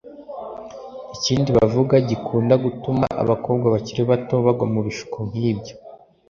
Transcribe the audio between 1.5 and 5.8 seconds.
bavuga gikunda gutuma abakobwa bakiri bato bagwa mu bishuko nk’ibyo